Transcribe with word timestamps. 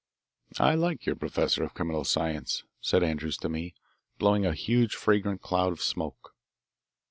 "I 0.57 0.73
like 0.73 1.05
your 1.05 1.15
professor 1.15 1.61
of 1.63 1.75
criminal 1.75 2.03
science;" 2.05 2.63
said 2.79 3.03
Andrews 3.03 3.37
to 3.37 3.49
me, 3.49 3.75
blowing 4.17 4.47
a 4.47 4.53
huge 4.55 4.95
fragrant 4.95 5.43
cloud 5.43 5.71
of 5.71 5.79
smoke. 5.83 6.33